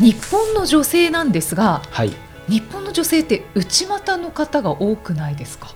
[0.00, 2.12] 日本の女性なんですが、はい、
[2.48, 5.74] 日本の女性って内股の方が多くないですか？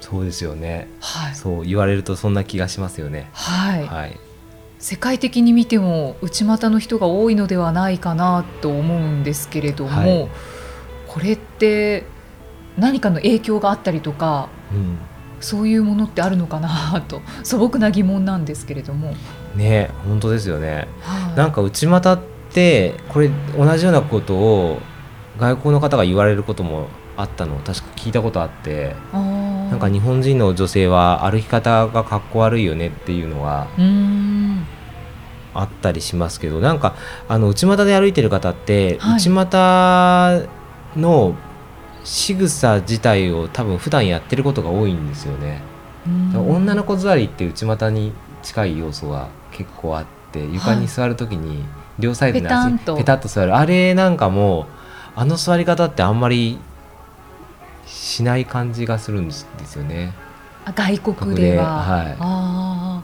[0.00, 3.28] そうですよね、はい、そう言われるとそんな気がしますよね。
[3.32, 4.18] はい、はい、
[4.78, 10.28] 世界的に見ても内股の人が多いのではないかなと思うんですけれども、はい、
[11.06, 12.04] これって
[12.76, 14.98] 何かの影響があったりとか、うん、
[15.40, 19.14] そういうものってあるのかなと 素朴な疑問なんですけれども。
[19.54, 22.18] ね本当ですよね、はい、なんか内股っ
[22.52, 24.80] てこれ同じようなことを
[25.38, 33.66] 外国の方が言われることもあったのを確か聞いたことあってなんか日本人の女性は歩き方がかっこ悪いよねっていうのは
[35.54, 36.94] あったりしますけどなんか
[37.28, 40.42] あの内股で歩いてる方って、はい、内股
[40.96, 41.34] の
[42.04, 45.62] 仕草自体を多分普段やってることが多いんですよね。
[46.34, 51.64] 女の子座りって内股に近い要素は結構あって床に座る時に
[52.02, 53.56] 両サイドに足ペタッと座る。
[53.56, 54.66] あれなんかも
[55.14, 56.58] あの座り方ってあんまり
[57.86, 60.12] しない感じがするんですよね。
[60.74, 63.02] 外国では、はい、あ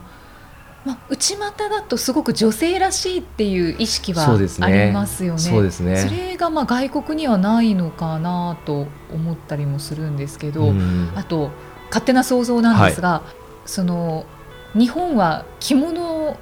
[0.85, 4.23] まあ、内股だとすごく女性らしいっていう意識は
[4.61, 5.39] ありますよね。
[5.39, 5.97] そうですね。
[5.97, 10.73] それがまあ外国にはないのかなと思ったりもするんですけど、
[11.15, 11.51] あと
[11.87, 13.31] 勝手な想像なんですが、はい、
[13.65, 14.25] その
[14.75, 16.37] 日本は着物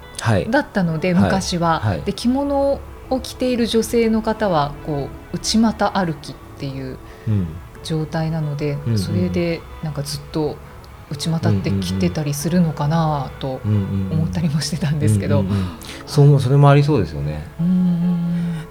[0.50, 6.98] だったので、はい、昔は、はい、で着物を着ている女性の方はこう内股歩きっていう
[7.82, 10.56] 状態なので、うん、それでなんかずっと
[11.10, 15.42] 内股って着てたりするのかなと思ったりもしてたんですけど、
[16.06, 17.48] そうそれもありそうですよね。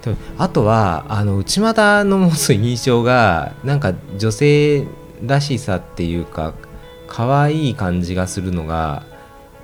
[0.02, 4.86] でもあとはあの内股の持つ印象がなんか女性
[5.26, 6.54] らしさっていうか
[7.08, 9.02] 可愛い感じがするのが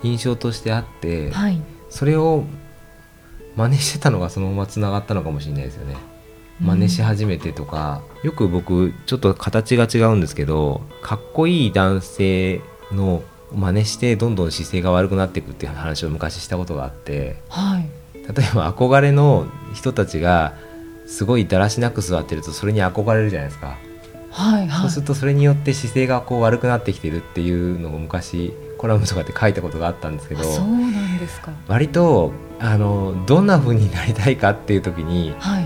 [0.05, 1.61] 印象としてあって、はい、
[1.91, 2.45] それを
[3.57, 5.97] 真似してたのがそのままつながったのかもしれないですよね。
[6.61, 12.61] 真似し始めてとか、うん、よく僕ちょっと形が違うんですけどかっこいい男性
[12.93, 13.23] の
[13.53, 20.55] 真似してどんどん姿勢が悪くなっていくっていう話を昔したことがあって、はい、例えば憧れの人たちが
[21.07, 23.77] すごいだらしなく座ってるとそれに憧れるじゃないですか。
[24.31, 28.53] はいはい、そうするとそれによって姿勢がこう悪くなってきてるっていうのを昔
[28.85, 35.65] コラムとかで書いたことがあったんですけどそうなんですか割とあのどんなふうになりたいかっていう時に、はい、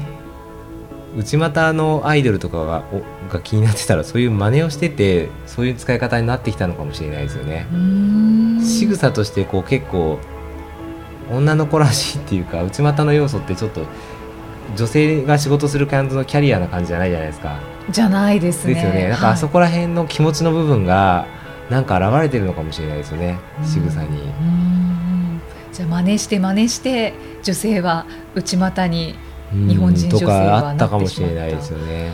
[1.18, 2.84] 内股のアイドルとかが
[3.28, 7.66] が気になってたらそういう真似をしててそういう使い方になってきたのかもしれないですよね。
[8.64, 10.20] 仕草としてこう結構
[11.28, 13.84] 女の子らしいっていうか内股の要素ってちょっと
[14.76, 17.58] 女性が仕事する感じのキャリアな感じじゃないじゃないですか。
[17.90, 18.74] じゃないですね。
[18.74, 19.08] ですよね。
[19.08, 21.26] なんかあそこら辺の気持ちの部分が
[21.70, 23.38] なんか現れてるのかもしれないですよね。
[23.64, 24.32] 仕草に。
[25.72, 29.14] じゃあ真似して真似して女性は内股に
[29.52, 32.12] 日本人女性はあったかもしれないですよね。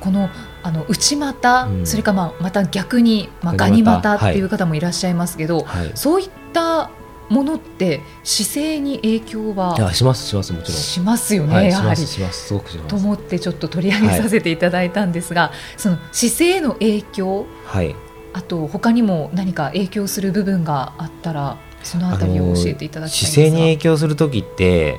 [0.00, 0.30] この
[0.62, 6.90] あの内股、うん、それかまあまた逆に、まあ、ガニ股っていう方もいらっしゃいますけど、はい、そういった
[7.28, 10.76] ものって姿勢に影響はしますしますもちろん。
[10.76, 11.96] しますよね、はい、やはり。
[11.96, 12.54] しますす。
[12.54, 12.88] ごくします。
[12.88, 17.94] と思ってちょっと取り上げさせていただいたんですが、はい、その姿勢への影響、はい、
[18.32, 24.98] あと他にも何か影響する部分があったらそのあたりを教えていただきたい姿勢に影響する時って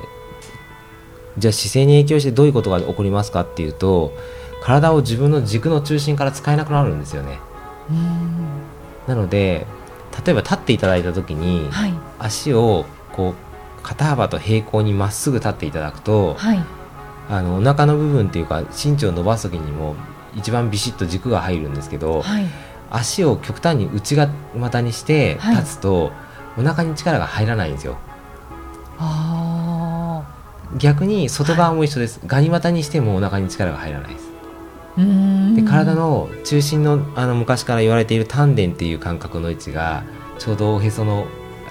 [1.38, 4.12] じゃあ姿勢に影響してどういうことが起こりますかっていうと
[4.62, 7.38] 体を自分の軸の中心から使えなくなるんですよね。
[9.06, 9.66] なので
[10.24, 16.64] 例えば立っていただいた時に、はい、足をこう肩幅と平行にまっすぐ立っていただくと、はい、
[17.28, 19.96] あのお腹の部分っていうか身長を伸ばす時にも
[20.34, 22.46] 一番ビシッと軸が入るんですけど、はい、
[22.90, 24.16] 足を極端に内
[24.54, 26.12] 股にして立つと、
[26.56, 27.98] お腹に力が入らないんですよ。
[30.76, 34.29] 逆に外側も一緒です、ガニ股にしてもお腹に力が入らないです。
[34.96, 40.04] で体の中心のあの昔から言われている丹田っていう感覚の位置が
[40.38, 41.26] ちょうどおへその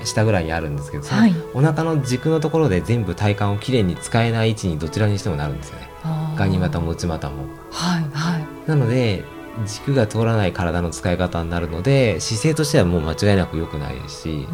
[0.06, 1.22] 下ぐらいにあるんですけど、その
[1.54, 5.90] お腹の軸のところで全部体幹をきれいに使えない位置にどちらにしてもなるんですよね。
[6.38, 7.44] ガニ股も内股も。
[7.72, 9.24] はいはい、なので
[9.66, 14.48] 軸が通らない体の使い方になるので姿勢としてはもう間違いなく良くないですし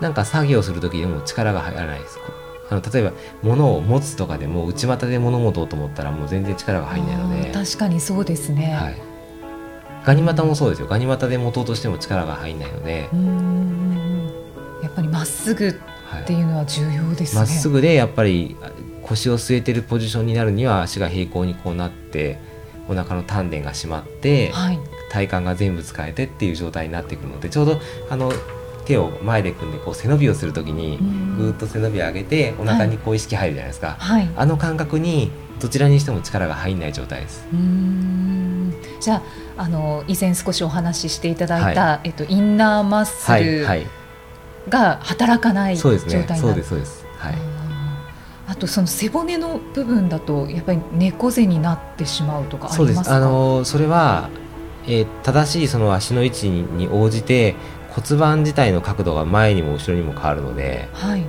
[0.00, 2.18] なんか作業する時でも力が入らないです
[2.70, 3.12] あの例えば
[3.42, 7.50] 物を持つとかでも内股で物持とうと思ったらもう全然力が入んないので。
[7.52, 8.96] 確かにそうですね、はい、
[10.04, 10.88] ガニ股もそうですよ。
[10.88, 13.08] ガニ股で持とうとしても力が入んないので。
[14.82, 15.74] やっぱりまっすぐっ
[16.26, 17.40] ていうのは重要ですね。
[17.40, 18.56] ま、っすぐでやっぱり
[19.02, 22.38] 腰を据えてるポジションになるには足が平行にこうなって
[22.88, 24.78] お腹の丹田が締まって、はい、
[25.10, 27.80] 体幹が全部使えてっていう状態になってくるのでちょうど
[28.10, 28.32] あの
[28.88, 30.98] 手を前で組んでこう背伸びをするときに
[31.36, 35.30] ぐっと背伸び上げてお腹にこう意識入るじゃないですか、はい、あの感覚に
[35.60, 37.46] どちらにしても力が入んない状態です。
[37.52, 38.74] うん。
[39.00, 39.22] じゃ
[39.58, 43.66] ああの以前少しお話ししていただいた、はい、えっと、インナーマッスル
[44.70, 47.06] が働かない状態になる、はい、そうですそうです。
[47.18, 47.34] はい。
[48.46, 53.16] あとその背骨の部分だとやっぱり猫背になってしまうとかありますか？
[53.16, 54.30] あのそれは、
[54.86, 57.56] えー、正しいその足の位置に応じて
[57.98, 61.26] 骨盤自体の角度が前にも後ろにも変わるので、はい、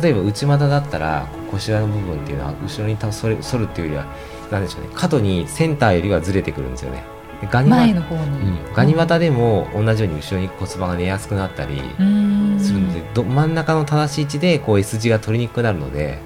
[0.00, 4.06] 例えば内股だったら腰の部分っていうのは後ろに反る反るっていうよりは
[4.50, 7.04] 何でしょうね角にセンターよりはずれてくるんですよね。
[7.50, 16.18] ガニ前の方に、うん、ガニ股でも同じように後ろに骨盤が寝やすくなったりするのでど真ん中の正しい位置でこう S 字が取りにくくなるので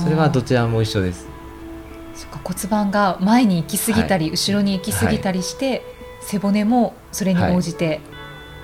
[0.00, 1.26] それはどちらも一緒です。
[2.14, 5.82] そっか骨盤が前に行き過ぎたり、はい、後ろに行き過ぎたりして、はい、
[6.20, 8.00] 背骨もそれに応じて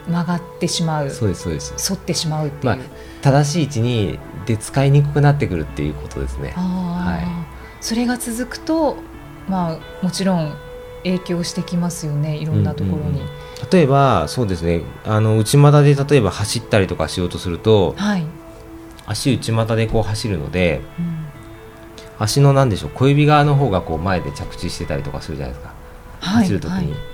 [0.07, 1.75] 曲がってしまう、そうですそうです。
[1.89, 2.79] 反ってしまうっていう、まあ、
[3.23, 6.51] 正しい位置にで使いにくくなってくるっていうことですね。
[6.51, 8.97] はい、それが続くと、
[9.49, 10.55] まあ、もちろん
[11.05, 13.03] 影響してきますよねいろんなところに。
[13.03, 13.27] うんうんうん、
[13.71, 14.83] 例えばそうですね。
[15.05, 18.25] あの内股で例えば走ったりとかしようとすると、はい、
[19.07, 21.27] 足内股でこう走るので、うん、
[22.19, 25.75] 足のなんでしょう小指側の方がこう前で着地してたりとかするじゃないですか、
[26.21, 26.93] はい、走る時に。
[26.93, 27.14] はい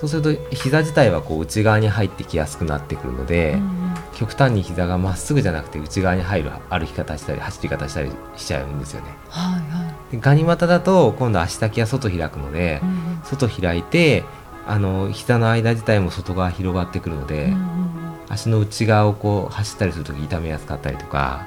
[0.00, 9.10] そうすると膝自体はこう内側に入ってきやすくなってくるので、うん、極端に膝がまっすぐじゃなくて内側に入る歩き方したり走り方したりしちゃうんですよね。
[9.28, 14.24] はいはい、ガニ股だと今度足先が外開くので、うん、外開いて
[14.66, 21.46] あの膝の間自体も外側広がってくるので、うん、足の内側をこう走ったりする時痛めやすかったりとか。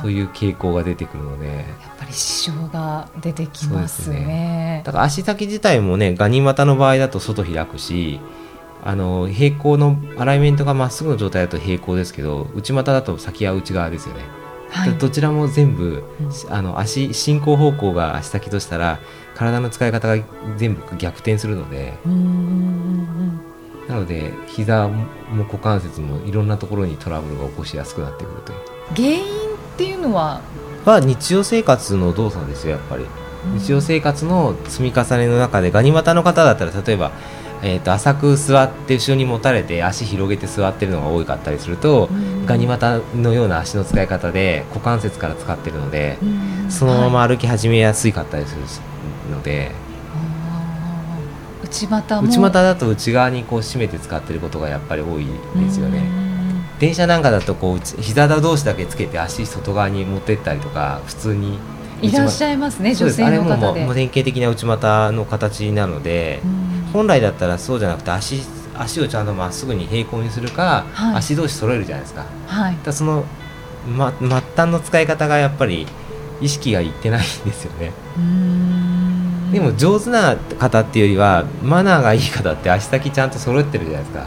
[0.00, 1.64] そういう傾向が出てくるので
[2.12, 8.20] やっぱり支障が出てきますね、ね、だから足先自体もねガニ股の場合だと外開くし
[8.84, 14.24] あの平行のアライメントがまっすぐの状態だと平行ですけど内股だと先は内側ですよね、
[14.70, 18.98] はい、どちらも全部、うん、あの足進行方向が足先としたら
[19.36, 20.22] 体の使い方が
[20.56, 21.94] 全部逆転するので
[23.88, 25.06] なので膝も
[25.44, 28.58] 股関節もいろんなところにトラブルが起こしやすくなってくるという。
[28.94, 30.40] 原因っていうのは
[30.84, 33.06] は日常生活の動作ですよやっぱり、
[33.58, 37.12] 日常生活の積み重ねの中でガニ股の方だったら例えば、
[37.62, 42.08] えーと、浅く座って後ろに持たれて足広げて座ってるのが多かったりすると、
[42.46, 46.18] ガニ股のような足の使い方で股関節から使ってるので、
[46.68, 48.62] そのまま歩き始めやすいかったりする
[49.30, 49.72] ので。
[51.62, 55.26] 内股内股だと内側にこう締めて使ってることがやっぱり多い
[55.56, 56.31] ですよね。
[56.82, 61.60] 電車なんかだとこう膝同士だけつけて足外側に持ってったりとか普通に
[62.02, 63.66] いらっしゃいますね女性の方で。
[63.66, 66.42] あれも典型的な内股の形なので、
[66.92, 68.42] 本来だったらそうじゃなくて足
[68.74, 73.26] 足をちゃんとまっすぐに平行にするか、はい、足同士揃えるじゃないですか,、はい、だその、
[73.86, 75.86] ま、末端の使い方がやっぱり
[76.40, 77.92] 意識がいってないんですよね。
[79.52, 84.26] でも上手な方っていうよりはマナーがいい方って足先ちゃんと揃ってるじゃないですか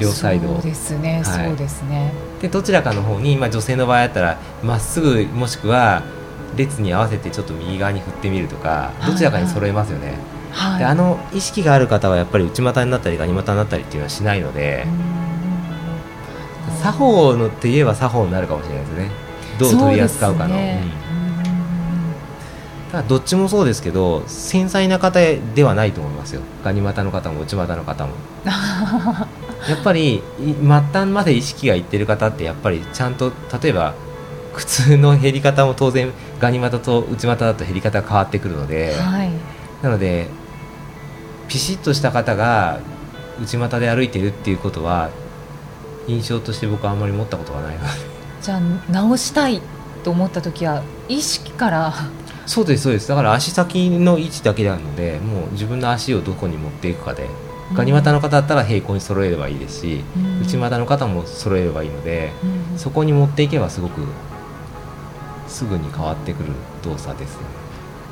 [0.00, 0.48] 両サイド。
[0.54, 2.12] そうですね、はい、そうですね。
[2.40, 6.02] でどちらかの方に、まあ、女性の場合だったらまっすぐもしくは
[6.56, 10.18] 列に合わせてちょっと右側に振ってみるとかどちらかに揃えますよね、
[10.50, 14.86] はい、であの意識がある方はやっぱり内股になったりガニ股になったりっていうのはしないので
[16.82, 19.10] 作法のって言えば作法になるかもしれないですね。
[19.58, 20.56] どう取り扱うかの。
[22.90, 25.20] だどっちもそうですけど繊細な方
[25.54, 26.40] ではないと思いますよ。
[26.64, 28.14] ガニ股の方も内股の方も
[29.68, 33.94] やっぱり末端まで意識がいってる方ってやっぱりちゃんと例えば
[34.54, 39.30] 靴の減り方も当然ガニ股と内股だと減り方が変わってくるので、はい、
[39.82, 40.28] なので
[41.48, 42.80] ピシッとした方が
[43.42, 45.10] 内股で歩いてるっていうことは
[46.06, 47.88] 印象として僕はあんまり持ったことがないので。
[48.40, 49.60] じゃあ直したい
[50.02, 51.92] と思った時は意識から
[52.46, 53.08] そうですそうです。
[53.08, 57.28] だから足先の位置だけなのでもう自分の足をどこに持っていくかで
[57.72, 62.32] ガニ股の方だったら平行に揃えればいいですし、うん、内股の方も揃えればいいので、
[62.72, 64.00] うん、そこに持っていけばすごく
[65.46, 66.50] すぐに変わってくる
[66.82, 67.38] 動作です、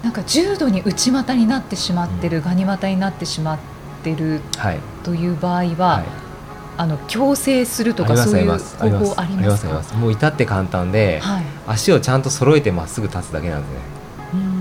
[0.03, 3.59] なんか重度に内股になってしまってる、うん、ガニ股になってしまっ
[4.05, 6.05] てる、はい、という場合は、はい、
[6.77, 9.97] あの矯正するとかそういう方法ありますか？
[9.97, 13.99] もう至って簡単で、はい、足をちゃんと揃えてまっすぐ立つだけなんですね。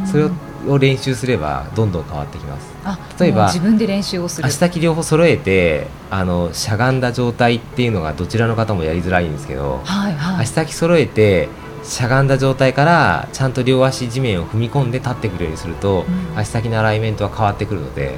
[0.08, 0.32] それを
[0.80, 2.78] 練習すればどんどん変わってきます。
[3.20, 4.48] 例えば自分で練習をする。
[4.48, 11.50] 足先両方揃えてあのしゃがんだ状態っていうのがどちらの方もやりづらいんですけど、はいはい、足先揃えて
[11.84, 18.18] しゃがんだ状態からちゃんと両足地面を踏み込んで立ってくるようにすると、うん、足先のアライメントは変わってくるので。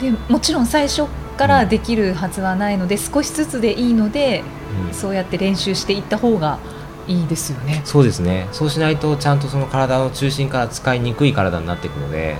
[0.00, 1.04] でもちろん最初
[1.36, 4.42] からできるはずはないので、うん、少しずつでいいので、
[4.88, 6.58] うん、そうやって練習していった方が
[7.06, 7.82] いいですよね。
[7.84, 8.48] そうですね。
[8.52, 12.36] そうしないとちゃんとその体の中心から使いにくい体になっていくので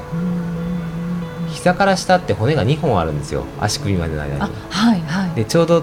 [1.48, 3.44] 膝から下って骨が2本あるんですよ。
[3.60, 4.40] 足首までの間に、
[4.70, 5.82] はいはい、でちょうど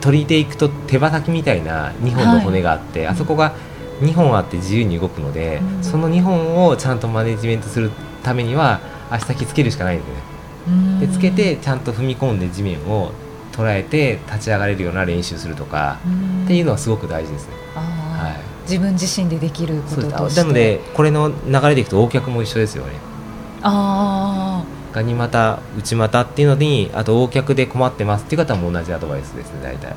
[0.00, 3.54] 取り手いくと手羽先みたいな2本の骨があって、はい、あそこが
[4.00, 7.90] 2本あって自由に動くので、うん、その2本をちゃんとマネジメントする
[8.22, 8.80] ためには
[9.10, 10.34] 足先つけるしかないんですね。
[11.00, 13.12] でつけてちゃんと踏み込んで地面を
[13.52, 15.98] 捉えて立ち上がれるような練習するとか
[16.44, 17.54] っていうのはすごく大事ですね。
[18.64, 20.40] はい、自分自身でできることとして。
[20.42, 22.92] なのでこれの流れでいくと O 脚も一緒ですよね。
[23.62, 29.94] ああガニ股内股っていうのにあと O 脚で困ってますっていう方も同じアドバイスですね大体。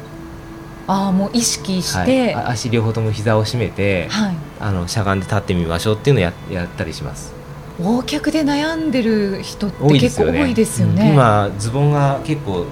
[0.88, 7.34] ああもう意識して、はい、足両方とも膝を締めて、はい、あのしゃがんで立ってみましょうっていうのをややったりします。
[7.80, 12.66] 横脚で悩んでる人って結構多いですよね、ねうん、今ズボンが結構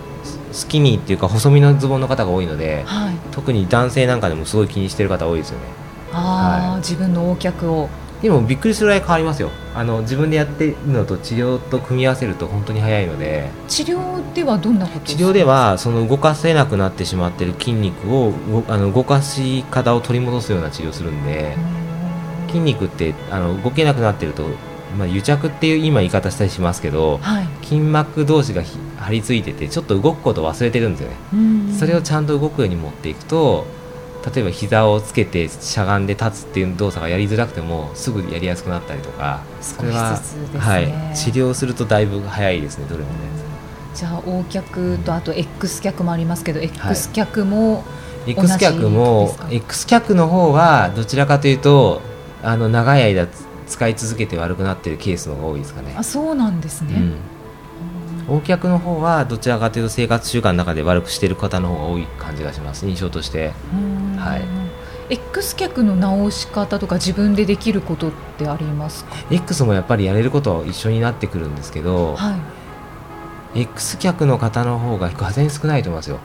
[0.52, 5.66] スキニーっていうか細身のズボンの方が多いので、はい、特に男性なんかでもすごい気にしてる方多いですよね
[6.16, 7.90] ああ、はい、自分の横脚を。
[8.22, 9.52] でもびっくりするぐらい変わりますよ。
[9.76, 13.50] あの自分でやってるのと治療と組み合わせると本当に早いので。
[13.68, 18.34] 治療ではどんなこと治療ではその動かせなくなってしまっている筋肉を
[18.68, 21.58] あの動かし方を取り戻すような治療をするんで。
[22.56, 24.46] 筋肉ってあの動けなくなってると、
[24.98, 28.64] まあ、癒着っていう今言い方したりしますけど、はい、筋膜同士が
[28.98, 31.74] 張り付いててちょっと動くことを忘れてるんですよね。
[31.78, 33.66] それをちゃんと動くように持っていくと
[34.34, 40.20] 例えば膝をつけてしゃがんで立つっていう動作がやりづらくてもすぐやりやすくなったりとかそれは、
[40.54, 43.16] ね、はい、治療するとだいぶ早いですねどれもね。
[43.94, 47.86] じゃあ O 脚とあと X 脚もありますけど、X 脚も
[48.28, 52.02] X 脚も X 脚の方はどちらかというと
[52.44, 53.28] あの長い間
[53.68, 55.94] 使い続けて悪くなっているケースの方が多いですかね。
[55.96, 56.96] あそうなんですね、
[58.28, 58.38] うん。
[58.38, 63.54] お客の方はどちらかというと生活習慣の中で悪くしている方の方が多い感じがします印象として。
[64.26, 64.42] はい。
[65.08, 72.38] X 客の直し方とか自分でできることってありますか？X もやっぱりやれることは一緒になってくるんですけど、は
[73.54, 76.20] い、X 客の方の方ががぜ少ないと思いますよ。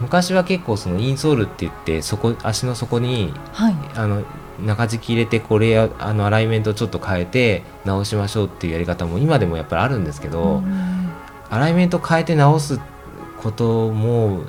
[0.00, 4.24] 昔は結構そのインソールって言ってそこ足の底に、はい、あの
[4.60, 10.62] 中敷き入れてこれあのアライメントちょっと変えて直しましょうっていうやり方も今でもやっぱりあるんですけど、
[11.50, 12.80] アライメント変えて直す
[13.40, 14.40] ことも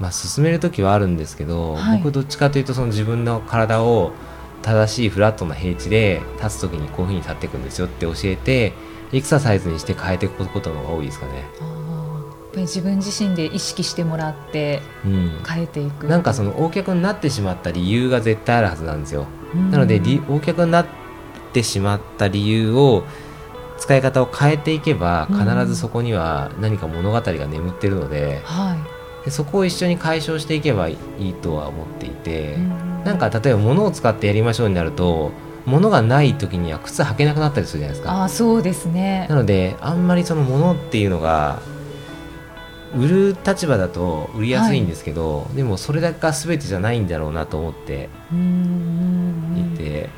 [0.00, 4.12] まあ、進める時はあるんですけど、はい、僕どっちかというとその自分の体を
[4.62, 8.72] 正しいフラットな平地で立つ時にこういうふうに立っていくんですよって教えて
[9.12, 11.32] エクササイズにして変えていくことの方が多いですかね。
[11.32, 14.82] やっぱり自分自身で意識してもらって
[15.46, 19.26] 変えていく、うん、なんかその大脚になってしまった理由が絶対あるはずなんですよ、
[19.70, 20.86] なので大脚になっ
[21.52, 23.04] てしまった理由を
[23.78, 35.32] 使い方を変えていけば必ずそこには何か物語が眠ってるので、はいでそこを一緒に解消していけばいいとは思っていて、ん、なんか例えば物を使ってやりましょうになると
[35.66, 38.24] 物がない時には靴履けなくなったりするじゃないですか。
[38.24, 39.26] あそうですね。
[39.28, 41.60] なのであんまりその物っていうのが
[42.96, 48.08] 売る立場だと売りやすいんですけど、はい、でもそれだけが全てじゃないんだろうなと思って
[49.56, 50.08] いて。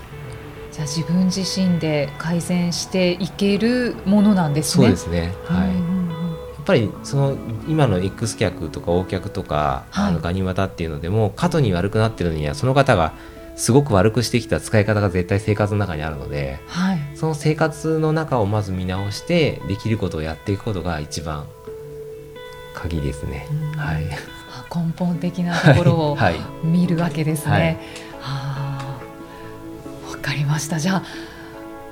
[0.72, 4.84] じゃあ自分自身で改善していけるものなんですね。
[4.86, 5.34] そうですね。
[5.44, 5.68] はい。
[5.68, 5.91] っ
[6.64, 7.36] ぱりその
[7.68, 13.12] 今の X 脚とか O 脚とか、はい、あのガニ股っていうのでも過度に悪くなってるのにはその方が
[13.56, 21.46] すごく悪くしてきた使い方が絶対生活の中にあるので、はい、その生活の中をまず見直してできることをやっていくことが一番
[22.74, 23.46] 鍵ですね。
[23.76, 24.04] はい、
[24.74, 26.18] 根本的なところを
[26.64, 27.52] 見るわけですね。
[27.52, 27.78] はい、は
[28.20, 30.78] あ、わかりました。
[30.78, 31.02] じゃあ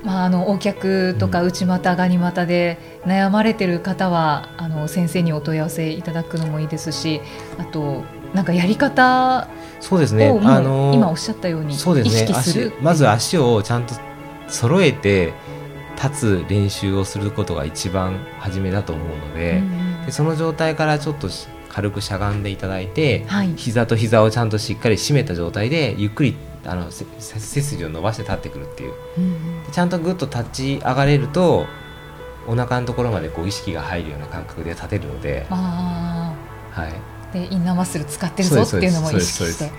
[0.02, 7.20] まあ、あのお客とか内股、ガニ股で悩まれてる方はあの先生にお問い合わせいただくのもいいですし
[7.58, 8.02] あと
[8.32, 9.48] なんかやり方
[9.80, 10.28] そうですね。
[10.28, 13.94] あの今おっしゃったように意識する、ね、まず足をちゃんと
[14.48, 15.32] 揃えて
[16.02, 19.60] 立つ練習をすることが一番初めだと思うのでう
[20.02, 21.28] ん、でその状態からちょっと
[21.68, 27.04] 軽くしゃがんでいただいて、はい、膝と膝をちゃんとしっかり締めた状態でゆっくりあの背
[27.38, 31.66] 筋を伸ばして立ってくるっていう、うん、ちゃんとぐっと立ち上がれると
[32.46, 36.34] お腹のところまでこう意識が入るような感覚で立てるので、は
[37.32, 39.70] い、でインナーマッスル使ってるぞっていうのも意識して。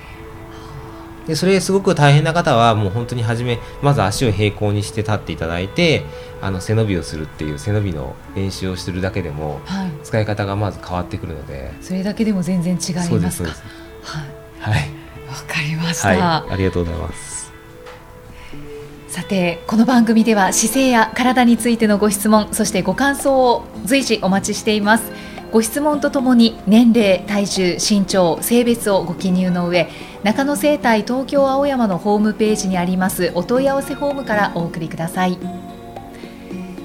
[1.28, 6.04] でそれすごく大変な方はもう本当に初めまず足を平行にして立っていただいて
[6.42, 11.74] あの背伸びをするっていう背伸びの練習をするだけでも、はい、使い方がまず変わってくるので。
[11.80, 13.50] それだけでも全然違いますか？
[13.50, 14.90] はい、はい、
[15.34, 17.32] かりました、はい、ありがとうございます。
[19.08, 25.12] さてこの番組では姿勢や体についてのご質問そしてご感想を随時お待ちしています。
[25.52, 29.90] ご質問とともに年齢、体重、身長、性別をご記入の上
[30.24, 35.38] 中野生態東京青山のホームページにありますお問い合わせフォームからお送りください。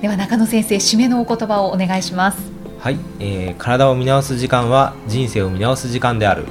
[0.02, 2.38] では中野先生締めのお言葉をお願いします。
[2.80, 6.44] はい、えー、体を見直す時間は人生を見直す時間である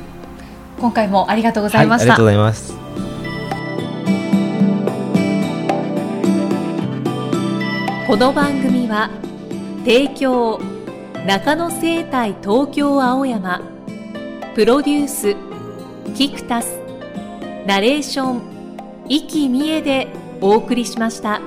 [0.79, 2.73] 今回もありがとうございました、はい、ありがとうございます
[8.07, 9.09] この番組は
[9.83, 10.59] 提供
[11.25, 13.61] 中野生態東京青山
[14.53, 15.35] プロデュース
[16.13, 16.79] キクタス
[17.65, 20.07] ナレーション生きみえで
[20.39, 21.41] お送りしました。